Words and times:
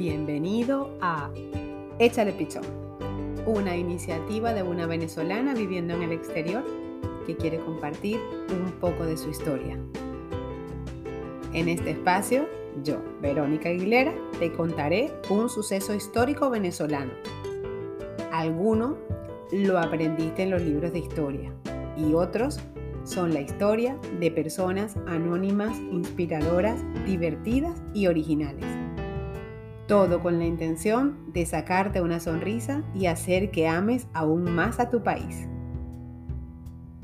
Bienvenido 0.00 0.96
a 1.02 1.30
Échale 1.98 2.32
Pichón, 2.32 2.64
una 3.44 3.76
iniciativa 3.76 4.54
de 4.54 4.62
una 4.62 4.86
venezolana 4.86 5.52
viviendo 5.52 5.92
en 5.92 6.04
el 6.04 6.12
exterior 6.12 6.64
que 7.26 7.36
quiere 7.36 7.58
compartir 7.58 8.18
un 8.48 8.72
poco 8.80 9.04
de 9.04 9.18
su 9.18 9.28
historia. 9.28 9.78
En 11.52 11.68
este 11.68 11.90
espacio, 11.90 12.48
yo, 12.82 12.96
Verónica 13.20 13.68
Aguilera, 13.68 14.14
te 14.38 14.50
contaré 14.50 15.12
un 15.28 15.50
suceso 15.50 15.94
histórico 15.94 16.48
venezolano. 16.48 17.12
Alguno 18.32 18.96
lo 19.52 19.78
aprendiste 19.78 20.44
en 20.44 20.50
los 20.52 20.62
libros 20.62 20.94
de 20.94 21.00
historia 21.00 21.52
y 21.98 22.14
otros 22.14 22.58
son 23.04 23.34
la 23.34 23.42
historia 23.42 23.98
de 24.18 24.30
personas 24.30 24.96
anónimas, 25.06 25.78
inspiradoras, 25.78 26.82
divertidas 27.04 27.82
y 27.92 28.06
originales. 28.06 28.79
Todo 29.90 30.20
con 30.20 30.38
la 30.38 30.44
intención 30.44 31.32
de 31.32 31.44
sacarte 31.44 32.00
una 32.00 32.20
sonrisa 32.20 32.84
y 32.94 33.06
hacer 33.06 33.50
que 33.50 33.66
ames 33.66 34.06
aún 34.14 34.44
más 34.44 34.78
a 34.78 34.88
tu 34.88 35.02
país. 35.02 35.48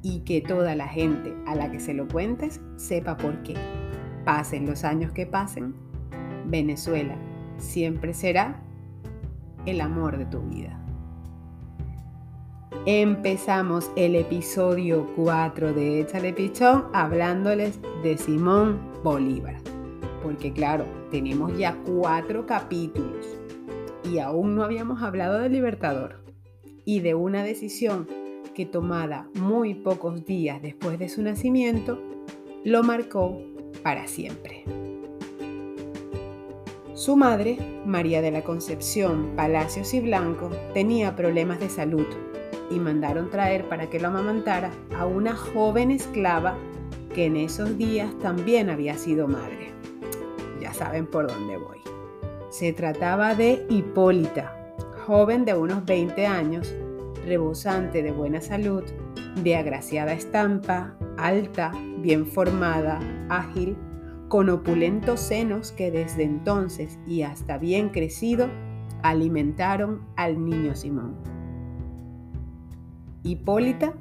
Y 0.00 0.20
que 0.20 0.40
toda 0.40 0.76
la 0.76 0.86
gente 0.86 1.34
a 1.44 1.56
la 1.56 1.72
que 1.72 1.80
se 1.80 1.92
lo 1.92 2.06
cuentes 2.06 2.60
sepa 2.76 3.16
por 3.16 3.42
qué. 3.42 3.56
Pasen 4.24 4.64
los 4.64 4.84
años 4.84 5.10
que 5.10 5.26
pasen, 5.26 5.74
Venezuela 6.46 7.16
siempre 7.56 8.14
será 8.14 8.62
el 9.66 9.80
amor 9.80 10.16
de 10.16 10.26
tu 10.26 10.40
vida. 10.42 10.78
Empezamos 12.86 13.90
el 13.96 14.14
episodio 14.14 15.12
4 15.16 15.72
de 15.72 16.02
Échale 16.02 16.32
Pichón 16.32 16.84
hablándoles 16.92 17.80
de 18.04 18.16
Simón 18.16 18.78
Bolívar 19.02 19.56
porque 20.22 20.52
claro, 20.52 20.84
tenemos 21.10 21.56
ya 21.56 21.76
cuatro 21.84 22.46
capítulos 22.46 23.26
y 24.04 24.18
aún 24.18 24.54
no 24.54 24.64
habíamos 24.64 25.02
hablado 25.02 25.38
del 25.38 25.52
Libertador 25.52 26.22
y 26.84 27.00
de 27.00 27.14
una 27.14 27.42
decisión 27.42 28.08
que 28.54 28.66
tomada 28.66 29.28
muy 29.34 29.74
pocos 29.74 30.24
días 30.24 30.60
después 30.62 30.98
de 30.98 31.08
su 31.08 31.22
nacimiento, 31.22 32.00
lo 32.64 32.82
marcó 32.82 33.40
para 33.82 34.06
siempre. 34.08 34.64
Su 36.94 37.14
madre, 37.14 37.58
María 37.86 38.20
de 38.20 38.32
la 38.32 38.42
Concepción 38.42 39.34
Palacios 39.36 39.94
y 39.94 40.00
Blanco, 40.00 40.50
tenía 40.74 41.14
problemas 41.14 41.60
de 41.60 41.68
salud 41.68 42.06
y 42.70 42.80
mandaron 42.80 43.30
traer 43.30 43.68
para 43.68 43.88
que 43.88 44.00
lo 44.00 44.08
amamantara 44.08 44.72
a 44.96 45.06
una 45.06 45.36
joven 45.36 45.90
esclava 45.90 46.56
que 47.14 47.26
en 47.26 47.36
esos 47.36 47.78
días 47.78 48.18
también 48.18 48.68
había 48.68 48.98
sido 48.98 49.28
madre 49.28 49.68
saben 50.78 51.06
por 51.06 51.26
dónde 51.26 51.56
voy. 51.56 51.78
Se 52.50 52.72
trataba 52.72 53.34
de 53.34 53.66
Hipólita, 53.68 54.74
joven 55.06 55.44
de 55.44 55.54
unos 55.54 55.84
20 55.84 56.26
años, 56.26 56.74
rebosante 57.26 58.02
de 58.02 58.12
buena 58.12 58.40
salud, 58.40 58.84
de 59.42 59.56
agraciada 59.56 60.12
estampa, 60.12 60.96
alta, 61.16 61.72
bien 61.98 62.26
formada, 62.26 63.00
ágil, 63.28 63.76
con 64.28 64.48
opulentos 64.50 65.20
senos 65.20 65.72
que 65.72 65.90
desde 65.90 66.22
entonces 66.22 66.98
y 67.06 67.22
hasta 67.22 67.58
bien 67.58 67.88
crecido 67.88 68.48
alimentaron 69.02 70.02
al 70.16 70.44
niño 70.44 70.74
Simón. 70.74 71.16
Hipólita 73.22 73.94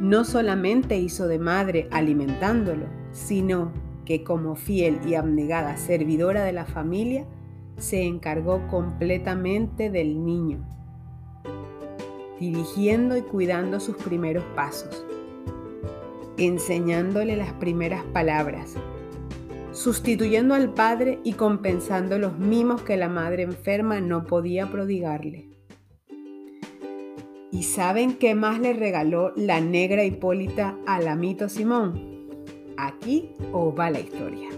no 0.00 0.24
solamente 0.24 0.98
hizo 0.98 1.28
de 1.28 1.38
madre 1.38 1.88
alimentándolo, 1.90 2.86
sino 3.12 3.72
que 4.04 4.22
como 4.22 4.56
fiel 4.56 5.00
y 5.06 5.14
abnegada 5.14 5.76
servidora 5.76 6.44
de 6.44 6.52
la 6.52 6.66
familia, 6.66 7.26
se 7.76 8.02
encargó 8.02 8.66
completamente 8.68 9.90
del 9.90 10.24
niño, 10.24 10.64
dirigiendo 12.38 13.16
y 13.16 13.22
cuidando 13.22 13.80
sus 13.80 13.96
primeros 13.96 14.44
pasos, 14.54 15.04
enseñándole 16.36 17.36
las 17.36 17.52
primeras 17.54 18.04
palabras, 18.04 18.74
sustituyendo 19.72 20.54
al 20.54 20.72
padre 20.72 21.18
y 21.24 21.32
compensando 21.32 22.18
los 22.18 22.38
mimos 22.38 22.82
que 22.82 22.96
la 22.96 23.08
madre 23.08 23.42
enferma 23.42 24.00
no 24.00 24.24
podía 24.24 24.70
prodigarle. 24.70 25.48
¿Y 27.50 27.62
saben 27.62 28.14
qué 28.14 28.34
más 28.34 28.58
le 28.58 28.72
regaló 28.72 29.32
la 29.36 29.60
negra 29.60 30.04
Hipólita 30.04 30.76
al 30.86 31.06
amito 31.06 31.48
Simón? 31.48 32.13
Aquí 32.76 33.32
os 33.52 33.72
va 33.78 33.90
la 33.90 34.00
historia. 34.00 34.48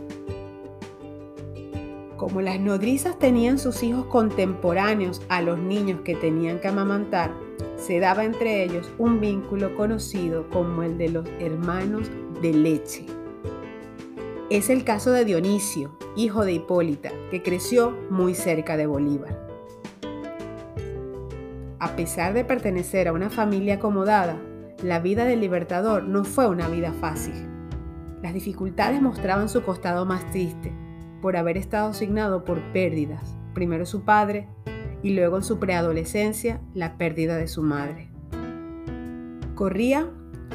Como 2.17 2.41
las 2.41 2.59
nodrizas 2.59 3.19
tenían 3.19 3.59
sus 3.59 3.83
hijos 3.83 4.07
contemporáneos 4.07 5.21
a 5.29 5.43
los 5.43 5.59
niños 5.59 6.01
que 6.01 6.15
tenían 6.15 6.61
que 6.61 6.69
amamantar, 6.69 7.31
se 7.77 8.01
daba 8.01 8.25
entre 8.25 8.65
ellos 8.65 8.91
un 8.99 9.21
vínculo 9.21 9.75
conocido 9.77 10.49
como 10.49 10.83
el 10.83 10.97
de 10.97 11.11
los 11.11 11.29
hermanos 11.41 12.11
de 12.41 12.55
leche. 12.55 13.05
Es 14.49 14.71
el 14.71 14.85
caso 14.85 15.11
de 15.13 15.25
Dionisio, 15.25 15.99
hijo 16.17 16.45
de 16.45 16.55
Hipólita, 16.55 17.11
que 17.31 17.43
creció 17.43 17.95
muy 18.09 18.35
cerca 18.35 18.77
de 18.79 18.87
Bolívar. 18.87 19.47
A 21.79 21.97
pesar 21.97 22.33
de 22.33 22.45
pertenecer 22.45 23.09
a 23.09 23.13
una 23.13 23.29
familia 23.29 23.75
acomodada, 23.75 24.41
la 24.83 25.01
vida 25.01 25.25
del 25.27 25.41
libertador 25.41 26.05
no 26.05 26.25
fue 26.25 26.49
una 26.49 26.69
vida 26.69 26.93
fácil. 26.93 27.56
Las 28.23 28.35
dificultades 28.35 29.03
mostraban 29.03 29.49
su 29.49 29.63
costado 29.63 30.07
más 30.07 30.31
triste, 30.31 30.73
por 31.21 31.37
haber 31.37 31.57
estado 31.57 31.91
asignado 31.91 32.45
por 32.45 32.61
pérdidas, 32.73 33.37
primero 33.55 33.87
su 33.87 34.03
padre 34.03 34.49
y 35.03 35.11
luego 35.15 35.37
en 35.37 35.43
su 35.43 35.59
preadolescencia 35.59 36.61
la 36.75 36.97
pérdida 36.99 37.37
de 37.37 37.49
su 37.49 37.63
madre. 37.63 38.09
Corría 39.55 40.09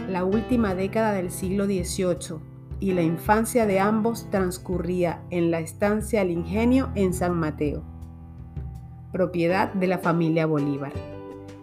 la 0.09 0.23
última 0.23 0.75
década 0.75 1.13
del 1.13 1.31
siglo 1.31 1.66
XVIII 1.66 2.39
y 2.79 2.94
la 2.94 3.01
infancia 3.01 3.66
de 3.66 3.79
ambos 3.79 4.29
transcurría 4.29 5.22
en 5.29 5.51
la 5.51 5.59
estancia 5.59 6.22
El 6.22 6.31
Ingenio 6.31 6.89
en 6.95 7.13
San 7.13 7.38
Mateo, 7.38 7.83
propiedad 9.11 9.72
de 9.73 9.88
la 9.88 9.99
familia 9.99 10.45
Bolívar. 10.45 10.93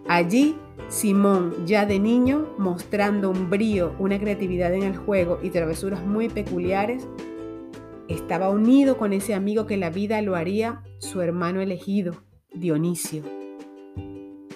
Allí 0.07 0.55
Simón, 0.87 1.65
ya 1.65 1.85
de 1.85 1.99
niño, 1.99 2.47
mostrando 2.57 3.29
un 3.29 3.49
brío, 3.49 3.93
una 3.99 4.19
creatividad 4.19 4.73
en 4.73 4.83
el 4.83 4.97
juego 4.97 5.39
y 5.43 5.49
travesuras 5.49 6.05
muy 6.05 6.29
peculiares, 6.29 7.07
estaba 8.07 8.49
unido 8.49 8.97
con 8.97 9.13
ese 9.13 9.35
amigo 9.35 9.67
que 9.67 9.77
la 9.77 9.91
vida 9.91 10.21
lo 10.21 10.35
haría 10.35 10.83
su 10.97 11.21
hermano 11.21 11.61
elegido, 11.61 12.23
Dionisio. 12.53 13.23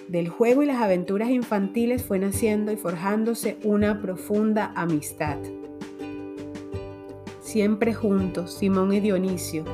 Del 0.08 0.28
juego 0.28 0.62
y 0.62 0.66
las 0.66 0.82
aventuras 0.82 1.30
infantiles 1.30 2.02
fue 2.02 2.18
naciendo 2.18 2.72
y 2.72 2.76
forjándose 2.76 3.58
una 3.62 4.00
profunda 4.00 4.72
amistad. 4.74 5.38
Siempre 7.40 7.94
juntos, 7.94 8.54
Simón 8.54 8.92
y 8.92 9.00
Dionisio. 9.00 9.64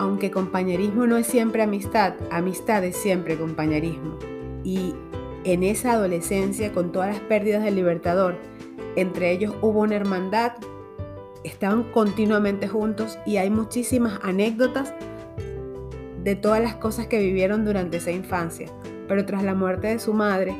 Aunque 0.00 0.30
compañerismo 0.30 1.06
no 1.06 1.18
es 1.18 1.26
siempre 1.26 1.62
amistad, 1.62 2.14
amistad 2.30 2.82
es 2.84 2.96
siempre 2.96 3.36
compañerismo 3.36 4.16
y 4.64 4.94
en 5.44 5.62
esa 5.62 5.92
adolescencia, 5.92 6.72
con 6.72 6.90
todas 6.90 7.10
las 7.10 7.20
pérdidas 7.20 7.62
del 7.62 7.74
Libertador, 7.74 8.38
entre 8.96 9.30
ellos 9.30 9.54
hubo 9.60 9.80
una 9.80 9.96
hermandad, 9.96 10.52
estaban 11.44 11.82
continuamente 11.92 12.66
juntos 12.66 13.18
y 13.26 13.36
hay 13.36 13.50
muchísimas 13.50 14.18
anécdotas 14.22 14.94
de 16.24 16.34
todas 16.34 16.62
las 16.62 16.76
cosas 16.76 17.06
que 17.06 17.18
vivieron 17.18 17.66
durante 17.66 17.98
esa 17.98 18.10
infancia. 18.10 18.70
Pero 19.06 19.26
tras 19.26 19.42
la 19.42 19.54
muerte 19.54 19.88
de 19.88 19.98
su 19.98 20.14
madre, 20.14 20.56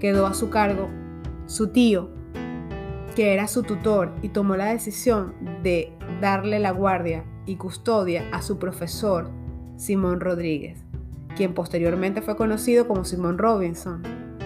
quedó 0.00 0.26
a 0.26 0.34
su 0.34 0.50
cargo 0.50 0.90
su 1.46 1.68
tío, 1.68 2.10
que 3.16 3.32
era 3.32 3.48
su 3.48 3.62
tutor, 3.62 4.12
y 4.20 4.28
tomó 4.28 4.54
la 4.54 4.66
decisión 4.66 5.32
de 5.62 5.94
darle 6.20 6.58
la 6.58 6.72
guardia 6.72 7.24
y 7.46 7.56
custodia 7.56 8.28
a 8.32 8.42
su 8.42 8.58
profesor, 8.58 9.30
Simón 9.76 10.20
Rodríguez 10.20 10.84
quien 11.36 11.54
posteriormente 11.54 12.22
fue 12.22 12.36
conocido 12.36 12.86
como 12.86 13.04
Simon 13.04 13.38
Robinson, 13.38 14.02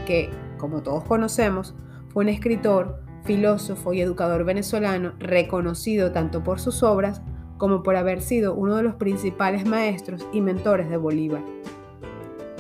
que, 0.07 0.31
como 0.59 0.83
todos 0.83 1.05
conocemos, 1.05 1.75
fue 2.09 2.25
un 2.25 2.31
escritor, 2.31 3.03
filósofo 3.25 3.93
y 3.93 4.01
educador 4.01 4.45
venezolano 4.45 5.13
reconocido 5.19 6.13
tanto 6.13 6.45
por 6.45 6.61
sus 6.61 6.83
obras 6.83 7.23
como 7.59 7.83
por 7.83 7.97
haber 7.97 8.23
sido 8.23 8.55
uno 8.55 8.77
de 8.77 8.85
los 8.85 8.95
principales 8.95 9.67
maestros 9.67 10.25
y 10.33 10.41
mentores 10.41 10.89
de 10.89 10.97
Bolívar. 10.97 11.43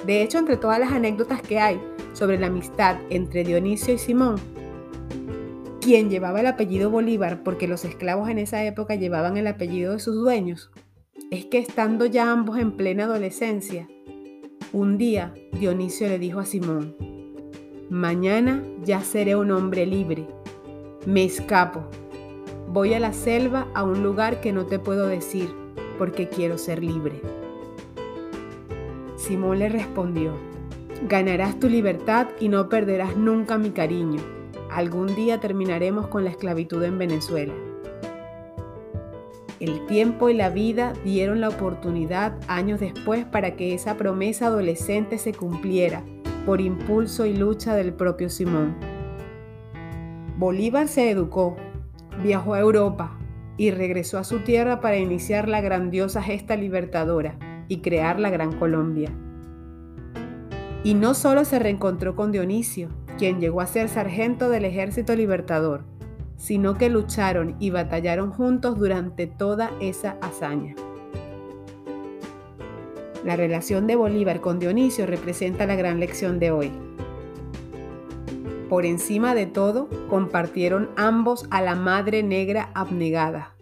De 0.06 0.22
hecho, 0.22 0.38
entre 0.38 0.56
todas 0.56 0.80
las 0.80 0.92
anécdotas 0.92 1.40
que 1.40 1.60
hay 1.60 1.80
sobre 2.14 2.38
la 2.38 2.48
amistad 2.48 2.96
entre 3.10 3.44
Dionisio 3.44 3.94
y 3.94 3.98
Simón, 3.98 4.36
quien 5.86 6.10
llevaba 6.10 6.40
el 6.40 6.48
apellido 6.48 6.90
Bolívar 6.90 7.44
porque 7.44 7.68
los 7.68 7.84
esclavos 7.84 8.28
en 8.28 8.40
esa 8.40 8.64
época 8.64 8.96
llevaban 8.96 9.36
el 9.36 9.46
apellido 9.46 9.92
de 9.92 10.00
sus 10.00 10.16
dueños, 10.16 10.72
es 11.30 11.44
que 11.44 11.58
estando 11.58 12.06
ya 12.06 12.32
ambos 12.32 12.58
en 12.58 12.72
plena 12.72 13.04
adolescencia, 13.04 13.86
un 14.72 14.98
día 14.98 15.32
Dionisio 15.52 16.08
le 16.08 16.18
dijo 16.18 16.40
a 16.40 16.44
Simón, 16.44 16.96
mañana 17.88 18.64
ya 18.82 19.00
seré 19.02 19.36
un 19.36 19.52
hombre 19.52 19.86
libre, 19.86 20.26
me 21.06 21.24
escapo, 21.24 21.84
voy 22.68 22.92
a 22.94 22.98
la 22.98 23.12
selva 23.12 23.68
a 23.72 23.84
un 23.84 24.02
lugar 24.02 24.40
que 24.40 24.52
no 24.52 24.66
te 24.66 24.80
puedo 24.80 25.06
decir, 25.06 25.54
porque 25.98 26.28
quiero 26.28 26.58
ser 26.58 26.82
libre. 26.82 27.22
Simón 29.14 29.60
le 29.60 29.68
respondió, 29.68 30.32
ganarás 31.08 31.60
tu 31.60 31.68
libertad 31.68 32.26
y 32.40 32.48
no 32.48 32.68
perderás 32.68 33.16
nunca 33.16 33.56
mi 33.56 33.70
cariño. 33.70 34.20
Algún 34.70 35.14
día 35.14 35.40
terminaremos 35.40 36.08
con 36.08 36.24
la 36.24 36.30
esclavitud 36.30 36.82
en 36.82 36.98
Venezuela. 36.98 37.54
El 39.58 39.86
tiempo 39.86 40.28
y 40.28 40.34
la 40.34 40.50
vida 40.50 40.92
dieron 41.04 41.40
la 41.40 41.48
oportunidad 41.48 42.38
años 42.46 42.78
después 42.78 43.24
para 43.24 43.56
que 43.56 43.72
esa 43.72 43.96
promesa 43.96 44.48
adolescente 44.48 45.16
se 45.16 45.32
cumpliera 45.32 46.04
por 46.44 46.60
impulso 46.60 47.24
y 47.24 47.34
lucha 47.34 47.74
del 47.74 47.94
propio 47.94 48.28
Simón. 48.28 48.76
Bolívar 50.36 50.88
se 50.88 51.10
educó, 51.10 51.56
viajó 52.22 52.52
a 52.52 52.60
Europa 52.60 53.19
y 53.56 53.70
regresó 53.70 54.19
a 54.19 54.24
su 54.24 54.40
tierra 54.40 54.80
para 54.80 54.98
iniciar 54.98 55.48
la 55.48 55.62
grandiosa 55.62 56.22
gesta 56.22 56.56
libertadora 56.56 57.38
y 57.69 57.78
crear 57.78 58.20
la 58.20 58.28
Gran 58.28 58.52
Colombia. 58.58 59.10
Y 60.84 60.94
no 60.94 61.14
solo 61.14 61.44
se 61.44 61.58
reencontró 61.58 62.14
con 62.14 62.30
Dionisio, 62.30 62.90
quien 63.16 63.40
llegó 63.40 63.60
a 63.60 63.66
ser 63.66 63.88
sargento 63.88 64.48
del 64.48 64.64
Ejército 64.64 65.14
Libertador, 65.14 65.84
sino 66.36 66.76
que 66.76 66.90
lucharon 66.90 67.56
y 67.58 67.70
batallaron 67.70 68.30
juntos 68.30 68.78
durante 68.78 69.26
toda 69.26 69.70
esa 69.80 70.16
hazaña. 70.20 70.74
La 73.24 73.36
relación 73.36 73.86
de 73.86 73.96
Bolívar 73.96 74.40
con 74.40 74.58
Dionisio 74.58 75.06
representa 75.06 75.66
la 75.66 75.74
gran 75.74 75.98
lección 75.98 76.38
de 76.38 76.50
hoy. 76.50 76.70
Por 78.68 78.84
encima 78.84 79.34
de 79.34 79.46
todo, 79.46 79.88
compartieron 80.08 80.90
ambos 80.96 81.46
a 81.50 81.62
la 81.62 81.74
Madre 81.74 82.22
Negra 82.22 82.70
abnegada, 82.74 83.56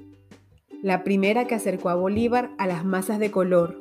la 0.83 1.03
primera 1.03 1.47
que 1.47 1.55
acercó 1.55 1.89
a 1.89 1.95
Bolívar 1.95 2.51
a 2.59 2.67
las 2.67 2.85
masas 2.85 3.19
de 3.19 3.31
color, 3.31 3.79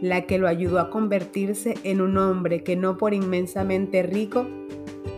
la 0.00 0.22
que 0.22 0.38
lo 0.38 0.48
ayudó 0.48 0.80
a 0.80 0.90
convertirse 0.90 1.74
en 1.84 2.00
un 2.00 2.18
hombre 2.18 2.64
que 2.64 2.74
no 2.74 2.96
por 2.96 3.14
inmensamente 3.14 4.02
rico 4.02 4.46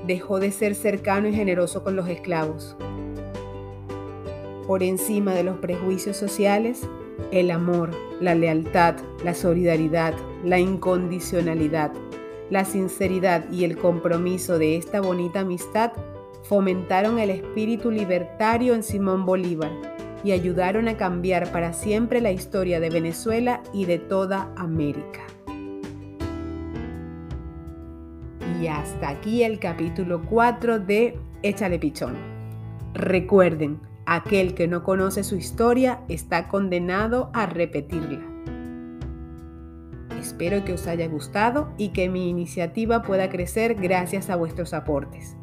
dejó 0.06 0.40
de 0.40 0.50
ser 0.50 0.74
cercano 0.74 1.28
y 1.28 1.34
generoso 1.34 1.82
con 1.82 1.96
los 1.96 2.08
esclavos. 2.08 2.76
Por 4.66 4.82
encima 4.82 5.34
de 5.34 5.44
los 5.44 5.58
prejuicios 5.58 6.16
sociales, 6.16 6.88
el 7.30 7.50
amor, 7.50 7.90
la 8.20 8.34
lealtad, 8.34 8.96
la 9.24 9.34
solidaridad, 9.34 10.14
la 10.44 10.58
incondicionalidad, 10.58 11.92
la 12.50 12.64
sinceridad 12.64 13.50
y 13.50 13.64
el 13.64 13.76
compromiso 13.76 14.58
de 14.58 14.76
esta 14.76 15.00
bonita 15.00 15.40
amistad 15.40 15.92
fomentaron 16.44 17.18
el 17.18 17.30
espíritu 17.30 17.90
libertario 17.90 18.74
en 18.74 18.82
Simón 18.82 19.24
Bolívar 19.24 19.70
y 20.22 20.32
ayudaron 20.32 20.88
a 20.88 20.96
cambiar 20.96 21.50
para 21.52 21.72
siempre 21.72 22.20
la 22.20 22.32
historia 22.32 22.80
de 22.80 22.90
Venezuela 22.90 23.62
y 23.72 23.84
de 23.84 23.98
toda 23.98 24.52
América. 24.56 25.20
Y 28.64 28.68
hasta 28.68 29.10
aquí 29.10 29.42
el 29.42 29.58
capítulo 29.58 30.22
4 30.22 30.78
de 30.78 31.18
Échale 31.42 31.78
Pichón. 31.78 32.16
Recuerden, 32.94 33.78
Aquel 34.06 34.54
que 34.54 34.66
no 34.68 34.82
conoce 34.82 35.22
su 35.22 35.36
historia 35.36 36.00
está 36.08 36.48
condenado 36.48 37.30
a 37.34 37.44
repetirla. 37.44 38.22
Espero 40.18 40.64
que 40.64 40.72
os 40.72 40.86
haya 40.86 41.06
gustado 41.08 41.74
y 41.76 41.90
que 41.90 42.08
mi 42.08 42.30
iniciativa 42.30 43.02
pueda 43.02 43.28
crecer 43.28 43.74
gracias 43.74 44.30
a 44.30 44.36
vuestros 44.36 44.72
aportes. 44.72 45.36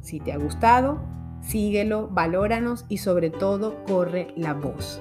Si 0.00 0.18
te 0.18 0.32
ha 0.32 0.36
gustado, 0.36 1.04
síguelo, 1.40 2.08
valóranos 2.08 2.84
y 2.88 2.98
sobre 2.98 3.30
todo 3.30 3.84
corre 3.84 4.34
la 4.34 4.54
voz. 4.54 5.00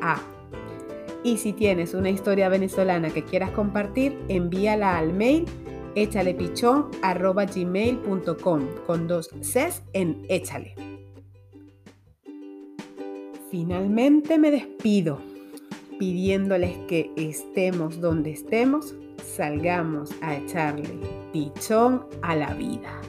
Ah, 0.00 0.22
y 1.24 1.38
si 1.38 1.54
tienes 1.54 1.92
una 1.94 2.10
historia 2.10 2.48
venezolana 2.48 3.10
que 3.10 3.24
quieras 3.24 3.50
compartir, 3.50 4.16
envíala 4.28 4.96
al 4.96 5.12
mail 5.12 5.46
échalepichón.gmail.com 5.94 8.68
con 8.86 9.08
dos 9.08 9.28
Cs 9.40 9.82
en 9.92 10.24
échale. 10.28 10.74
Finalmente 13.50 14.38
me 14.38 14.50
despido 14.50 15.18
pidiéndoles 16.02 16.76
que 16.88 17.12
estemos 17.16 18.00
donde 18.00 18.32
estemos, 18.32 18.92
salgamos 19.22 20.10
a 20.20 20.36
echarle 20.36 20.98
pichón 21.32 22.04
a 22.22 22.34
la 22.34 22.52
vida. 22.54 23.00